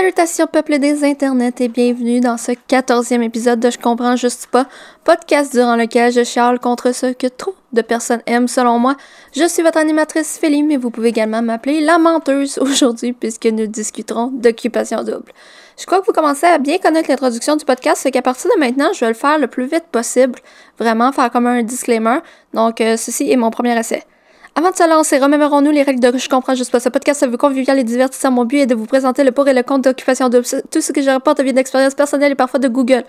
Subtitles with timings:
[0.00, 4.66] Salutations peuple des internets et bienvenue dans ce quatorzième épisode de Je comprends juste pas,
[5.04, 8.96] podcast durant lequel je charle contre ce que trop de personnes aiment selon moi.
[9.36, 13.66] Je suis votre animatrice Philippe, mais vous pouvez également m'appeler la menteuse aujourd'hui puisque nous
[13.66, 15.32] discuterons d'occupation double.
[15.78, 18.58] Je crois que vous commencez à bien connaître l'introduction du podcast, fait qu'à partir de
[18.58, 20.38] maintenant, je vais le faire le plus vite possible,
[20.78, 22.20] vraiment faire comme un disclaimer.
[22.54, 24.02] Donc euh, ceci est mon premier essai.
[24.56, 26.80] Avant de se lancer, remémorons-nous les règles de Je comprends juste pas.
[26.80, 28.30] Ce podcast se veut convivial et divertissant.
[28.30, 30.44] Mon but est de vous présenter le pour et le contre d'occupation double.
[30.70, 33.04] Tout ce que je rapporte vient d'expérience personnelle et parfois de Google.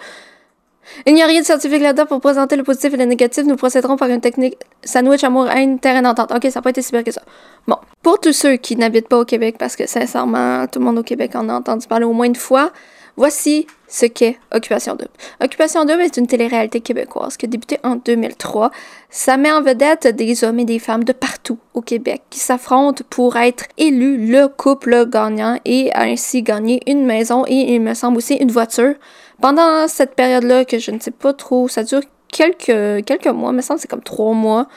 [1.06, 3.46] Il n'y a rien de scientifique là-dedans pour présenter le positif et le négatif.
[3.46, 6.32] Nous procéderons par une technique sandwich, amour, haine, terrain d'entente.
[6.32, 7.22] Ok, ça n'a pas été si pire que ça.
[7.68, 7.78] Bon.
[8.02, 11.04] Pour tous ceux qui n'habitent pas au Québec, parce que sincèrement, tout le monde au
[11.04, 12.72] Québec en a entendu parler au moins une fois,
[13.18, 15.12] Voici ce qu'est Occupation Double.
[15.44, 18.72] Occupation Double est une télé-réalité québécoise qui a débuté en 2003.
[19.10, 23.04] Ça met en vedette des hommes et des femmes de partout au Québec qui s'affrontent
[23.10, 28.18] pour être élus le couple gagnant et ainsi gagner une maison et il me semble
[28.18, 28.96] aussi une voiture.
[29.42, 33.58] Pendant cette période-là, que je ne sais pas trop, ça dure quelques, quelques mois, il
[33.58, 34.68] me semble c'est comme trois mois.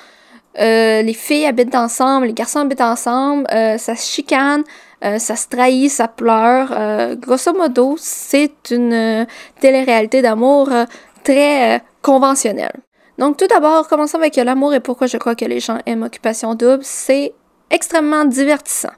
[0.58, 4.62] Euh, les filles habitent ensemble, les garçons habitent ensemble, euh, ça se chicane,
[5.04, 6.72] euh, ça se trahit, ça pleure.
[6.72, 9.24] Euh, grosso modo, c'est une euh,
[9.60, 10.70] télé-réalité d'amour
[11.22, 12.80] très conventionnelle.
[13.18, 16.54] Donc tout d'abord, commençons avec l'amour et pourquoi je crois que les gens aiment Occupation
[16.54, 16.82] Double.
[16.82, 17.34] C'est
[17.70, 18.92] extrêmement divertissant.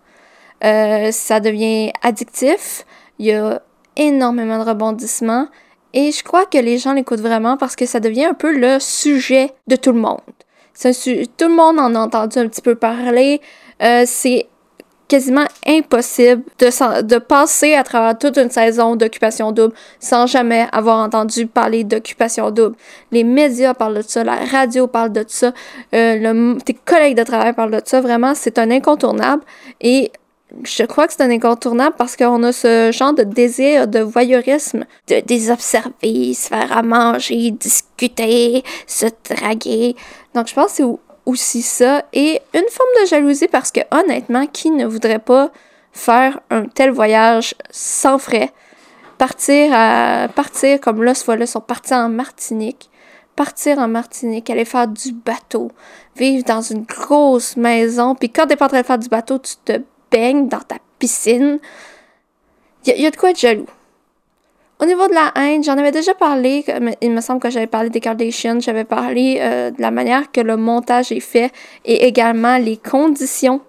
[0.63, 2.85] ça devient addictif.
[3.19, 3.61] Il y a
[3.97, 5.49] énormément de rebondissements.
[5.93, 8.79] Et je crois que les gens l'écoutent vraiment parce que ça devient un peu le
[8.81, 10.21] sujet de tout le monde.
[10.83, 13.41] tout le monde en a entendu un petit peu parler.
[13.81, 14.49] c'est
[15.09, 20.99] quasiment impossible de, de passer à travers toute une saison d'occupation double sans jamais avoir
[20.99, 22.77] entendu parler d'occupation double.
[23.13, 25.53] Les médias parlent de ça, la radio parle de ça,
[25.95, 28.01] euh, tes collègues de travail parlent de ça.
[28.01, 29.43] Vraiment, c'est un incontournable.
[29.81, 30.11] Et
[30.63, 34.85] je crois que c'est un incontournable parce qu'on a ce genre de désir de voyeurisme,
[35.09, 39.97] de désobserver, se faire à manger, discuter, se draguer.
[40.35, 40.83] Donc je pense que
[41.27, 42.05] aussi ça.
[42.13, 45.51] Et une forme de jalousie parce que honnêtement, qui ne voudrait pas
[45.93, 48.53] faire un tel voyage sans frais,
[49.19, 52.91] partir à partir comme là ce fois-là sont partis en Martinique,
[53.35, 55.71] partir en Martinique, aller faire du bateau,
[56.17, 59.39] vivre dans une grosse maison, puis quand t'es pas en train de faire du bateau,
[59.39, 61.59] tu te baignes dans ta piscine.
[62.87, 63.67] Il y, a de quoi être jaloux.
[64.79, 66.63] Au niveau de la haine, j'en avais déjà parlé,
[67.01, 70.43] il me semble que j'avais parlé des Kardashians, j'avais parlé euh, de la manière que
[70.43, 71.51] le montage est fait
[71.87, 73.63] et également les conditions.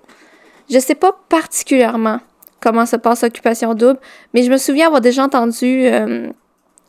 [0.70, 2.20] Je sais pas particulièrement
[2.60, 4.00] comment se passe Occupation Double,
[4.34, 6.28] mais je me souviens avoir déjà entendu euh,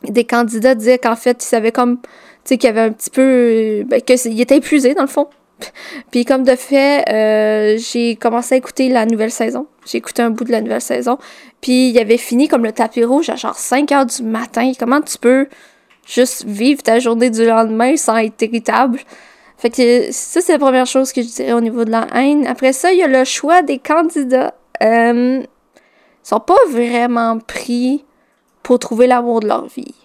[0.03, 2.09] des candidats dire qu'en fait, ils savaient comme, tu
[2.43, 5.29] sais, qu'il y avait un petit peu, ben, qu'ils étaient épuisés dans le fond.
[6.11, 9.67] Puis comme de fait, euh, j'ai commencé à écouter la nouvelle saison.
[9.85, 11.17] J'ai écouté un bout de la nouvelle saison.
[11.61, 14.71] Puis il avait fini comme le tapis rouge à genre 5 heures du matin.
[14.77, 15.47] Comment tu peux
[16.05, 18.99] juste vivre ta journée du lendemain sans être irritable?
[19.57, 22.47] Fait que ça, c'est la première chose que je dirais au niveau de la haine.
[22.47, 24.53] Après ça, il y a le choix des candidats.
[24.81, 28.05] Euh, ils sont pas vraiment pris
[28.63, 29.95] pour trouver l'amour de leur vie.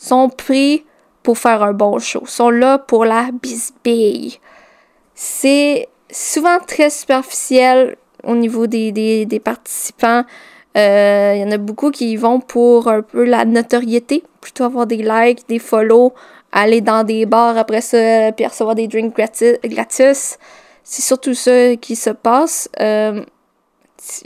[0.00, 0.84] Ils sont pris
[1.22, 2.20] pour faire un bon show.
[2.24, 4.38] Ils sont là pour la bisbille
[5.20, 10.22] c'est souvent très superficiel au niveau des, des, participants.
[10.76, 14.86] Il euh, y en a beaucoup qui vont pour un peu la notoriété, plutôt avoir
[14.86, 16.14] des likes, des follow,
[16.52, 20.38] aller dans des bars après ça, puis recevoir des drinks gratis.
[20.84, 22.68] C'est surtout ça qui se passe.
[22.78, 23.24] Euh,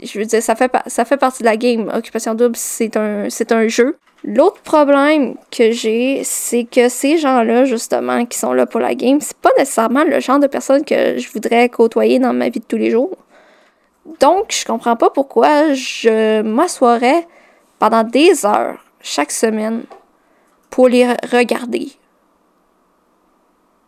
[0.03, 1.89] je veux dire, ça fait, ça fait partie de la game.
[1.91, 3.97] Occupation double, c'est un, c'est un jeu.
[4.25, 9.19] L'autre problème que j'ai, c'est que ces gens-là, justement, qui sont là pour la game,
[9.19, 12.65] c'est pas nécessairement le genre de personnes que je voudrais côtoyer dans ma vie de
[12.65, 13.17] tous les jours.
[14.21, 17.27] Donc, je comprends pas pourquoi je m'assoirais
[17.79, 19.83] pendant des heures chaque semaine
[20.69, 21.91] pour les regarder.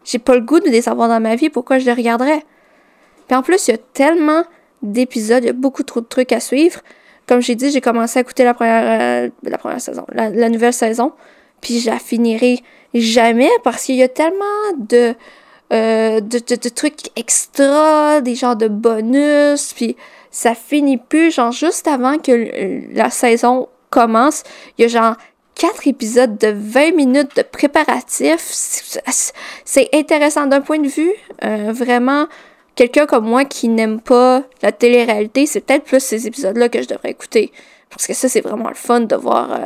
[0.04, 2.44] J'ai pas le goût de les avoir dans ma vie, pourquoi je les regarderais?
[3.28, 4.44] Puis en plus, il y a tellement
[4.82, 6.82] d'épisodes, il y a beaucoup trop de trucs à suivre
[7.28, 10.74] comme j'ai dit, j'ai commencé à écouter la première, euh, la première saison, la, nouvelle
[10.74, 11.14] saison,
[11.62, 12.60] puis je la finirai
[12.94, 15.16] jamais parce qu'il y a tellement de,
[15.74, 19.96] euh, de, de, trucs extra, des genres de bonus, puis
[20.32, 24.44] ça finit plus, genre juste avant que la saison commence,
[24.78, 25.16] il y a genre
[25.56, 29.00] quatre épisodes de 20 minutes de préparatifs.
[29.64, 31.14] C'est intéressant d'un point de vue,
[31.44, 32.28] euh, vraiment
[32.76, 36.88] quelqu'un comme moi qui n'aime pas la télé-réalité, c'est peut-être plus ces épisodes-là que je
[36.88, 37.52] devrais écouter.
[37.90, 39.66] Parce que ça, c'est vraiment le fun de voir euh,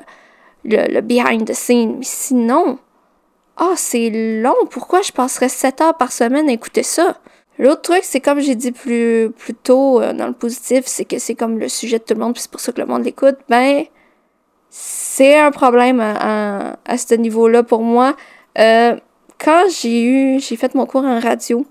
[0.63, 1.97] le, behind the scene.
[1.97, 2.77] Mais sinon,
[3.57, 4.09] ah, c'est
[4.41, 4.56] long.
[4.69, 7.17] Pourquoi je passerais 7 heures par semaine à écouter ça?
[7.57, 11.19] L'autre truc, c'est comme j'ai dit plus, plus tôt euh, dans le positif, c'est que
[11.19, 13.03] c'est comme le sujet de tout le monde, puis c'est pour ça que le monde
[13.03, 13.38] l'écoute.
[13.50, 13.83] Ben,
[14.69, 18.15] c'est un problème à, à, ce niveau-là pour moi.
[18.59, 18.95] Euh,
[19.44, 21.65] quand j'ai eu, j'ai fait mon cours en radio,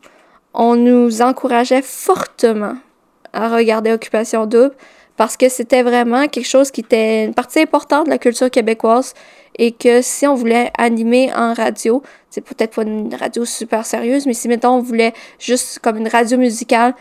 [0.58, 2.74] on nous encourageait fortement
[3.32, 4.74] à regarder Occupation Double
[5.16, 9.14] parce que c'était vraiment quelque chose qui était une partie importante de la culture québécoise
[9.56, 14.26] et que si on voulait animer en radio, c'est peut-être pas une radio super sérieuse,
[14.26, 16.94] mais si mettons on voulait juste comme une radio musicale,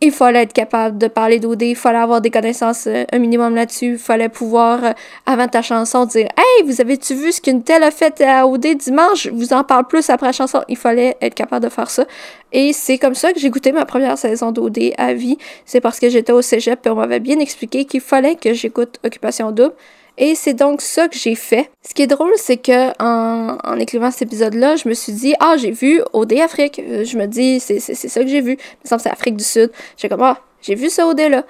[0.00, 3.54] il fallait être capable de parler d'OD, il fallait avoir des connaissances euh, un minimum
[3.54, 4.92] là-dessus, il fallait pouvoir, euh,
[5.24, 8.76] avant ta chanson, dire Hey, vous avez-tu vu ce qu'une telle a fait à OD
[8.76, 9.24] dimanche?
[9.24, 10.62] Je vous en parle plus après la chanson.
[10.68, 12.04] Il fallait être capable de faire ça.
[12.52, 15.38] Et c'est comme ça que j'ai goûté ma première saison d'OD à vie.
[15.64, 18.98] C'est parce que j'étais au cégep et on m'avait bien expliqué qu'il fallait que j'écoute
[19.04, 19.74] Occupation Double.
[20.16, 21.70] Et c'est donc ça que j'ai fait.
[21.86, 25.56] Ce qui est drôle, c'est que en, écrivant cet épisode-là, je me suis dit, ah,
[25.58, 26.78] j'ai vu OD Afrique.
[26.78, 28.52] Euh, je me dis, c'est ça que j'ai vu.
[28.52, 29.72] Il me que c'est Afrique du Sud.
[29.96, 31.44] J'ai comme, ah, j'ai vu ça OD-là.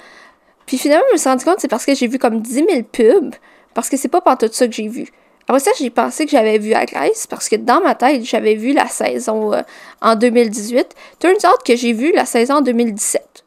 [0.67, 2.67] Puis finalement, je me suis rendu compte, c'est parce que j'ai vu comme 10 000
[2.91, 3.35] pubs,
[3.75, 5.09] parce que c'est pas tout ça que j'ai vu.
[5.47, 8.55] Après ça, j'ai pensé que j'avais vu à Grèce, parce que dans ma tête, j'avais
[8.55, 9.61] vu la saison euh,
[10.01, 10.87] en 2018.
[11.19, 13.44] Turns out que j'ai vu la saison en 2017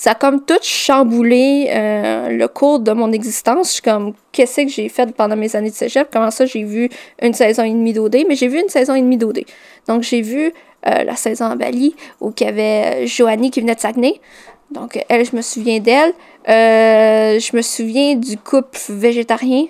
[0.00, 3.66] ça a comme tout chamboulé euh, le cours de mon existence.
[3.66, 6.08] Je suis comme, qu'est-ce que j'ai fait pendant mes années de cégep?
[6.10, 6.88] Comment ça, j'ai vu
[7.20, 8.16] une saison et demie d'OD?
[8.26, 9.40] Mais j'ai vu une saison et demie d'OD.
[9.88, 10.54] Donc, j'ai vu
[10.86, 14.22] euh, la saison en Bali, où il y avait euh, Joanie qui venait de Saguenay.
[14.70, 16.14] Donc, elle, je me souviens d'elle.
[16.46, 19.66] je me souviens du couple végétarien.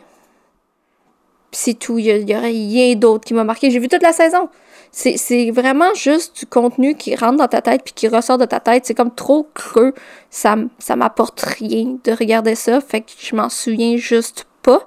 [1.50, 1.98] c'est tout.
[1.98, 3.68] Il y, aurait rien d'autre qui m'a marqué.
[3.72, 4.48] J'ai vu toute la saison
[4.92, 8.58] c'est vraiment juste du contenu qui rentre dans ta tête puis qui ressort de ta
[8.58, 8.86] tête.
[8.86, 9.94] C'est comme trop creux.
[10.30, 12.80] Ça, ça m'apporte rien de regarder ça.
[12.80, 14.84] Fait que je m'en souviens juste pas.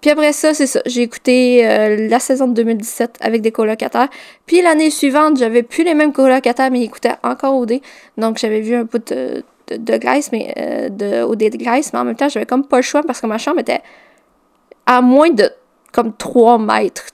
[0.00, 0.80] Puis après ça, c'est ça.
[0.86, 4.08] J'ai écouté euh, la saison de 2017 avec des colocataires.
[4.46, 7.80] Puis l'année suivante, j'avais plus les mêmes colocataires, mais ils écoutaient encore OD.
[8.16, 9.42] Donc j'avais vu un bout de,
[9.76, 12.76] de, glace, mais euh, de OD de glace, mais en même temps, j'avais comme pas
[12.76, 13.82] le choix parce que ma chambre était
[14.86, 15.50] à moins de
[15.92, 17.06] comme 3 mètres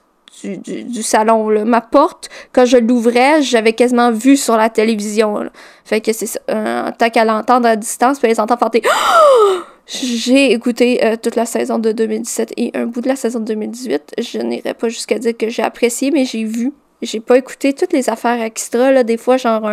[0.43, 1.49] du, salon.
[1.49, 1.65] Là.
[1.65, 5.49] Ma porte, quand je l'ouvrais, j'avais quasiment vu sur la télévision.
[5.85, 6.39] Fait que c'est.
[6.49, 8.81] Euh, tant qu'à l'entendre à distance, puis les entendre fanter.
[9.85, 13.45] J'ai écouté euh, toute la saison de 2017 et un bout de la saison de
[13.45, 14.13] 2018.
[14.17, 16.71] Je n'irai pas jusqu'à dire que j'ai apprécié, mais j'ai vu.
[17.01, 18.93] J'ai pas écouté toutes les affaires extra.
[18.93, 19.03] Là.
[19.03, 19.69] Des fois, genre,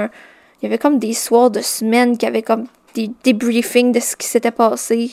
[0.60, 4.00] il y avait comme des soirs de semaine qui avaient comme des, des briefings de
[4.00, 5.12] ce qui s'était passé.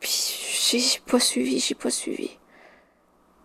[0.00, 2.30] Puis j'ai pas suivi, j'ai pas suivi.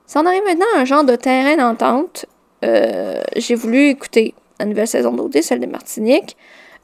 [0.10, 2.26] Ça en arrive maintenant à un genre de terrain d'entente.
[2.66, 6.36] Euh, j'ai voulu écouter la nouvelle saison d'OD, celle de Martinique.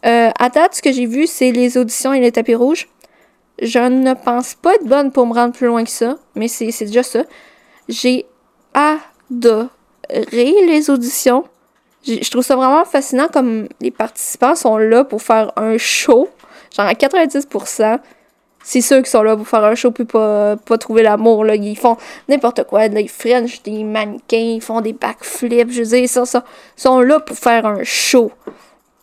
[0.06, 2.88] Euh, à date, ce que j'ai vu, c'est les auditions et les tapis rouges.
[3.60, 6.68] Je ne pense pas être bonne pour me rendre plus loin que ça, mais c'est
[6.86, 7.24] déjà ça.
[7.90, 8.28] J'ai
[8.76, 9.70] adoré
[10.08, 11.46] les auditions.
[12.06, 16.30] Je trouve ça vraiment fascinant comme les participants sont là pour faire un show,
[16.78, 17.98] genre à 90%
[18.68, 21.46] c'est ceux qui sont là pour faire un show puis pas, pas trouver l'amour.
[21.46, 21.54] Là.
[21.54, 21.98] Ils font
[22.28, 22.88] n'importe quoi.
[22.88, 25.70] Ils french des mannequins, ils font des backflips.
[25.70, 26.10] Je veux dire, ils
[26.76, 28.32] sont, là pour faire un show.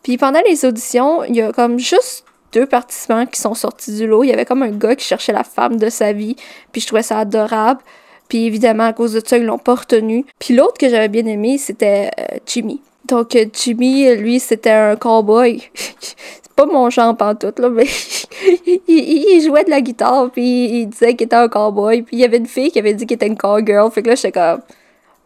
[0.03, 4.09] Puis pendant les auditions, il y a comme juste deux participants qui sont sortis du
[4.09, 4.25] lot.
[4.25, 6.35] Il y avait comme un gars qui cherchait la femme de sa vie.
[6.73, 7.81] Puis je trouvais ça adorable.
[8.29, 10.27] Puis évidemment, à cause de ça, ils l'ont pas retenu.
[10.41, 12.81] Puis l'autre que j'avais bien aimé, c'était euh, Jimmy.
[13.07, 15.63] Donc Jimmy, lui, c'était un cowboy.
[16.55, 17.87] pas mon genre pantoute, là, mais
[18.89, 22.25] il, jouait de la guitare, puis il disait qu'il était un cowboy, puis il y
[22.25, 24.61] avait une fille qui avait dit qu'il était une cowgirl, fait que là, j'étais comme,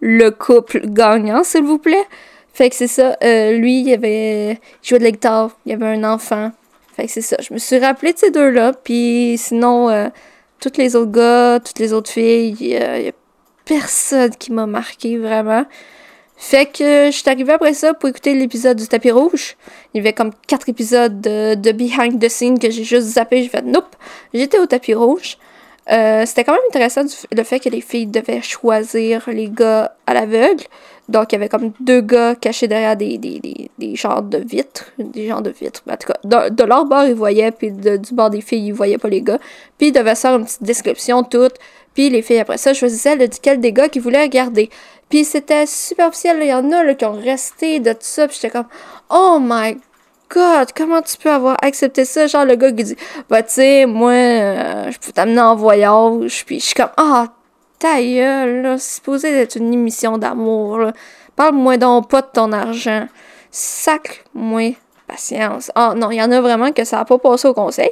[0.00, 2.06] le couple gagnant, s'il vous plaît.
[2.52, 5.86] Fait que c'est ça, euh, lui, il avait il jouait de la guitare, il avait
[5.86, 6.52] un enfant.
[6.94, 10.08] Fait que c'est ça, je me suis rappelé de ces deux-là, puis sinon, euh,
[10.60, 13.12] tous les autres gars, toutes les autres filles, il y a
[13.66, 15.66] personne qui m'a marqué, vraiment.
[16.36, 19.56] Fait que je suis arrivée après ça pour écouter l'épisode du tapis rouge.
[19.94, 23.42] Il y avait comme quatre épisodes de, behind the scenes que j'ai juste zappé.
[23.42, 23.96] J'ai fait nope.
[24.34, 25.38] J'étais au tapis rouge.
[25.90, 30.14] Euh, c'était quand même intéressant le fait que les filles devaient choisir les gars à
[30.14, 30.64] l'aveugle.
[31.08, 34.38] Donc, il y avait comme deux gars cachés derrière des, des, des, des genres de
[34.38, 34.86] vitres.
[34.98, 35.82] Des genres de vitres.
[35.88, 38.98] En tout cas, de, leur bord, ils voyaient, puis du bord des filles, ils voyaient
[38.98, 39.38] pas les gars.
[39.78, 41.54] Puis, ils devaient faire une petite description toute.
[41.94, 44.68] Puis, les filles, après ça, choisissaient lequel des gars qu'ils voulaient regarder.
[45.08, 48.38] Puis c'était superficiel, il y en a là, qui ont resté de tout ça, puis
[48.40, 48.66] j'étais comme
[49.10, 49.78] Oh my
[50.28, 52.26] god, comment tu peux avoir accepté ça?
[52.26, 52.96] Genre le gars qui dit
[53.28, 57.28] Bah tu sais, moi, euh, je peux t'amener en voyage, puis je suis comme Ah,
[57.78, 60.90] ta gueule, là, c'est supposé être une émission d'amour.
[61.36, 63.06] Parle-moi donc pas de ton argent.
[63.50, 64.74] Sac-moi
[65.06, 65.70] patience.
[65.74, 67.90] Ah non, il y en a vraiment que ça a pas passé au conseil.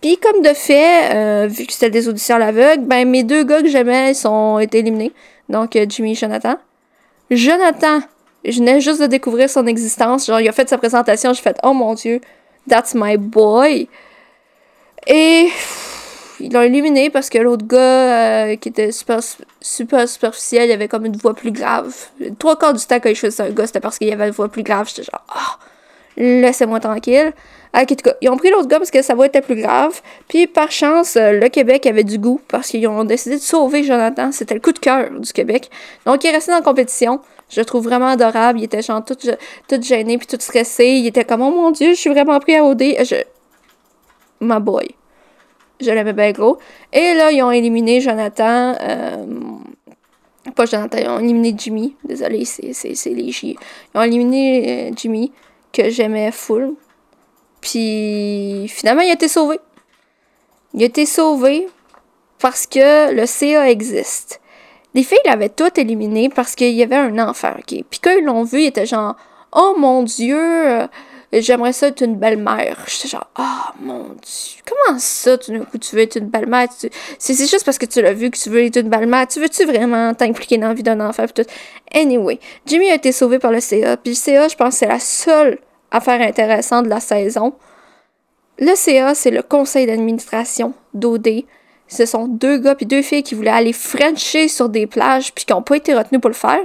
[0.00, 3.42] Puis comme de fait, euh, vu que c'était des auditions à l'aveugle, ben mes deux
[3.42, 5.12] gars que j'aimais sont été éliminés.
[5.48, 6.56] Donc, euh, Jimmy Jonathan.
[7.30, 8.00] Jonathan,
[8.44, 10.26] je venais juste de découvrir son existence.
[10.26, 12.20] Genre, il a fait sa présentation, j'ai fait «Oh mon Dieu,
[12.68, 13.88] that's my boy!»
[15.06, 15.48] Et
[16.40, 19.20] ils l'ont éliminé parce que l'autre gars euh, qui était super,
[19.60, 21.94] super superficiel, il avait comme une voix plus grave.
[22.38, 24.48] Trois quarts du temps quand il choisissait un gars, c'était parce qu'il avait une voix
[24.48, 24.88] plus grave.
[24.88, 25.58] J'étais genre, ah,
[26.18, 27.32] laissez-moi tranquille.
[27.72, 29.56] Ah, en tout cas, ils ont pris l'autre gars parce que sa voix était plus
[29.56, 30.00] grave.
[30.28, 33.84] Puis par chance, euh, le Québec avait du goût parce qu'ils ont décidé de sauver
[33.84, 34.32] Jonathan.
[34.32, 35.70] C'était le coup de cœur du Québec.
[36.06, 37.20] Donc il est resté dans la compétition.
[37.50, 38.58] Je le trouve vraiment adorable.
[38.60, 40.86] Il était genre tout, tout gêné puis tout stressé.
[40.86, 42.82] Il était comme, oh mon dieu, je suis vraiment pris à OD.
[42.82, 43.22] Je...
[44.40, 44.88] Ma boy.
[45.80, 46.58] Je l'aimais bien gros.
[46.92, 48.74] Et là, ils ont éliminé Jonathan.
[48.80, 49.24] Euh,
[50.54, 51.94] pas Jonathan, ils ont éliminé Jimmy.
[52.04, 53.54] Désolé, c'est les chiens.
[53.94, 55.32] Ils ont éliminé euh, Jimmy,
[55.78, 56.74] que j'aimais full.
[57.60, 59.60] Puis finalement, il a été sauvé.
[60.74, 61.68] Il a été sauvé
[62.38, 64.40] parce que le CA existe.
[64.94, 67.54] Les filles l'avaient tout éliminé parce qu'il y avait un enfant.
[67.66, 69.16] Puis quand ils l'ont vu, ils étaient genre
[69.52, 70.86] Oh mon Dieu, euh,
[71.32, 72.84] j'aimerais ça être une belle-mère.
[72.86, 76.68] J'étais genre Oh mon Dieu, comment ça, coup, tu veux être une belle-mère
[77.18, 79.26] C'est juste parce que tu l'as vu que tu veux être une belle-mère.
[79.28, 81.26] Tu veux-tu vraiment t'impliquer dans la vie d'un enfant?
[81.34, 81.44] tout.
[81.94, 83.96] Anyway, Jimmy a été sauvé par le CA.
[83.96, 85.58] Puis le CA, je pense c'est la seule
[85.90, 87.54] affaire intéressante de la saison.
[88.58, 91.44] Le CA, c'est le conseil d'administration d'OD.
[91.86, 95.44] Ce sont deux gars puis deux filles qui voulaient aller frencher sur des plages puis
[95.44, 96.60] qui n'ont pas été retenus pour le faire.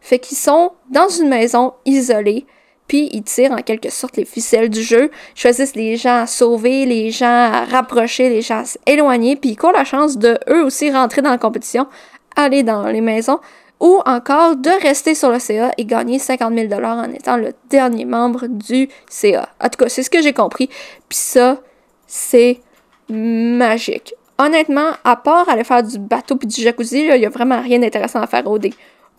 [0.00, 2.46] Fait qu'ils sont dans une maison isolée
[2.88, 6.86] puis ils tirent en quelque sorte les ficelles du jeu, choisissent les gens à sauver,
[6.86, 10.64] les gens à rapprocher, les gens à s'éloigner, puis ils ont la chance de eux
[10.64, 11.86] aussi rentrer dans la compétition,
[12.34, 13.38] aller dans les maisons,
[13.80, 18.04] ou encore de rester sur le CA et gagner 50 000 en étant le dernier
[18.04, 19.48] membre du CA.
[19.60, 20.68] En tout cas, c'est ce que j'ai compris.
[21.08, 21.58] Puis ça,
[22.06, 22.60] c'est
[23.08, 24.14] magique.
[24.38, 27.78] Honnêtement, à part aller faire du bateau puis du jacuzzi, il n'y a vraiment rien
[27.78, 28.72] d'intéressant à faire au dé.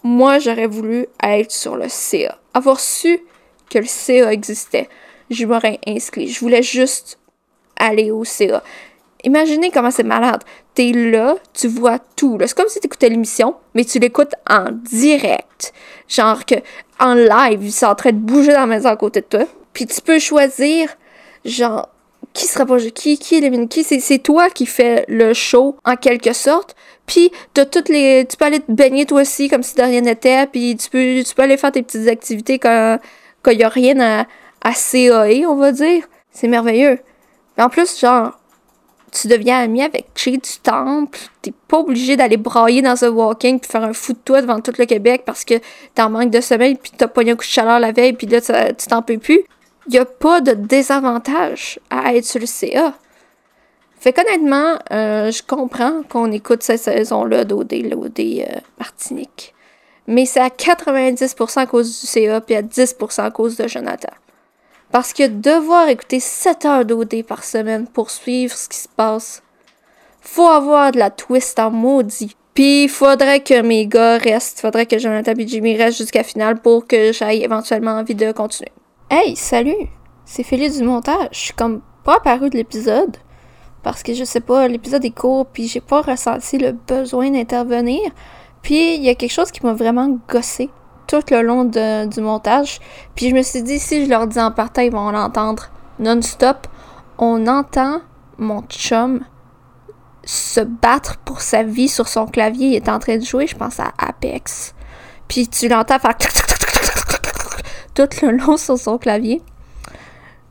[0.04, 2.38] Moi, j'aurais voulu être sur le CA.
[2.54, 3.20] Avoir su
[3.70, 4.89] que le CA existait,
[5.30, 6.28] je m'aurais inscrit.
[6.28, 7.20] Je voulais juste
[7.75, 8.63] aller au CA.
[9.24, 10.44] Imaginez comment c'est malade.
[10.74, 12.38] T'es là, tu vois tout.
[12.40, 15.74] C'est comme si t'écoutais l'émission, mais tu l'écoutes en direct.
[16.08, 16.56] Genre que
[17.00, 19.46] en live, ils sont en train de bouger dans la maison à côté de toi.
[19.74, 20.90] Puis tu peux choisir,
[21.44, 21.90] genre,
[22.34, 23.84] qui sera pas qui, qui élimine qui.
[23.84, 26.76] C'est toi qui fais le show, en quelque sorte.
[27.06, 28.26] Puis t'as toutes les.
[28.30, 30.48] Tu peux aller te baigner toi aussi comme si de rien n'était.
[30.48, 33.00] Puis tu peux, tu peux aller faire tes petites activités quand
[33.48, 34.26] il n'y a rien à,
[34.62, 36.04] à CAE, on va dire.
[36.32, 37.00] C'est merveilleux.
[37.58, 38.38] En plus, genre,
[39.12, 41.20] tu deviens ami avec Che du Temple.
[41.42, 44.60] T'es pas obligé d'aller brailler dans un walking puis faire un fou de toi devant
[44.60, 45.56] tout le Québec parce que
[45.94, 48.28] t'es en manque de sommeil puis t'as pas un coup de chaleur la veille puis
[48.28, 49.42] là tu t'en peux plus.
[49.88, 52.94] Y a pas de désavantage à être sur le CA.
[54.00, 59.54] Fait qu'honnêtement, euh, je comprends qu'on écoute cette saison-là d'OD, l'OD euh, Martinique.
[60.08, 64.13] Mais c'est à 90% à cause du CA puis à 10% à cause de Jonathan.
[64.91, 69.43] Parce que devoir écouter 7 heures d'OD par semaine pour suivre ce qui se passe,
[70.19, 72.36] faut avoir de la twist en maudit.
[72.55, 76.88] Puis faudrait que mes gars restent, faudrait que Jonathan et Jimmy restent jusqu'à finale pour
[76.88, 78.72] que j'aille éventuellement envie de continuer.
[79.10, 79.88] Hey, salut!
[80.25, 81.29] C'est Félix du montage.
[81.31, 83.15] Je suis comme pas apparu de l'épisode.
[83.84, 88.01] Parce que je sais pas, l'épisode est court, puis j'ai pas ressenti le besoin d'intervenir.
[88.62, 90.69] Puis il y a quelque chose qui m'a vraiment gossé
[91.10, 92.80] tout le long du montage.
[93.16, 96.68] Puis je me suis dit, si je leur dis en partant, ils vont l'entendre non-stop.
[97.18, 98.01] On entend
[98.38, 99.22] mon chum
[100.24, 102.68] se battre pour sa vie sur son clavier.
[102.68, 104.75] Il est en train de jouer, je pense, à Apex.
[105.28, 106.16] Puis tu l'entends faire
[107.96, 109.42] tout le long sur son clavier.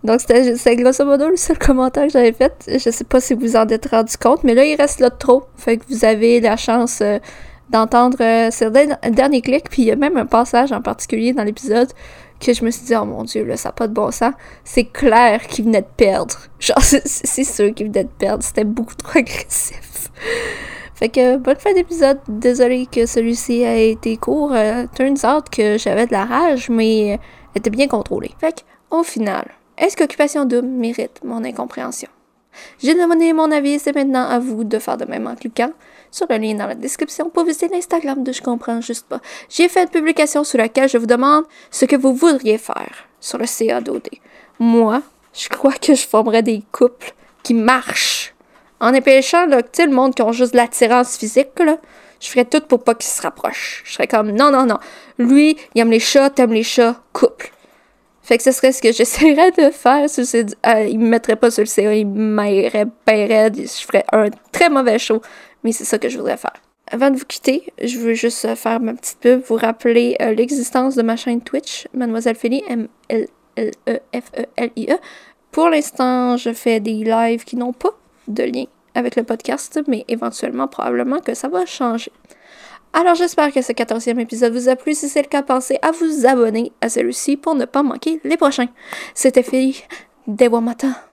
[0.05, 2.55] Donc c'était grosso modo le seul commentaire que j'avais fait.
[2.67, 5.45] Je sais pas si vous en êtes rendu compte, mais là il reste là trop.
[5.57, 7.19] Fait que vous avez la chance euh,
[7.71, 8.65] d'entendre euh, ce
[9.11, 11.89] dernier clic, puis il y a même un passage en particulier dans l'épisode
[12.41, 14.33] que je me suis dit, oh mon dieu, là, ça n'a pas de bon sens.
[14.65, 16.37] C'est clair qu'il venait de perdre.
[16.61, 18.43] Genre, c'est sûr qu'il venait de perdre.
[18.45, 20.09] C'était beaucoup trop agressif.
[20.95, 22.19] Fait que, bonne fin d'épisode.
[22.29, 24.53] Désolée que celui-ci a été court.
[24.53, 27.19] Euh, turns out que j'avais de la rage, mais
[27.55, 28.31] était bien contrôlé.
[28.41, 29.47] Fait que, au final,
[29.77, 32.09] est-ce qu'Occupation Double mérite mon incompréhension?
[32.83, 35.73] J'ai demandé mon avis, c'est maintenant à vous de faire de même en cliquant
[36.11, 39.21] sur le lien dans la description pour visiter l'Instagram de Je comprends juste pas.
[39.49, 43.39] J'ai fait une publication sur laquelle je vous demande ce que vous voudriez faire sur
[43.39, 44.09] le CADOD.
[44.59, 45.03] Moi,
[45.35, 47.13] je crois que je formerais des couples
[47.43, 48.35] qui marchent.
[48.81, 51.79] En empêchant le monde qui ont juste l'attirance physique, là,
[52.21, 53.83] je ferais tout pour pas qu'ils se rapprochent.
[53.85, 54.79] Je serais comme non, non, non.
[55.19, 57.53] Lui, il aime les chats, t'aimes les chats, couple.
[58.29, 60.05] Fait que ce serait ce que j'essaierais de faire.
[60.05, 63.51] Euh, il me mettrait pas sur le CA, il m'aillerait bien.
[63.55, 65.23] Je ferais un très mauvais show.
[65.65, 66.53] Mais c'est ça que je voudrais faire.
[66.91, 70.95] Avant de vous quitter, je veux juste faire ma petite pub, vous rappeler euh, l'existence
[70.95, 73.27] de ma chaîne Twitch, Mademoiselle Feli, M-L-L-E-F-E-L-I-E.
[75.51, 80.05] Pour l'instant, je fais des lives qui n'ont pas de lien avec le podcast, mais
[80.07, 82.13] éventuellement, probablement que ça va changer.
[83.01, 84.93] Alors j'espère que ce quatorzième épisode vous a plu.
[84.93, 88.37] Si c'est le cas, pensez à vous abonner à celui-ci pour ne pas manquer les
[88.37, 88.67] prochains.
[89.15, 89.85] C'était Philly
[90.27, 91.08] Dewamata.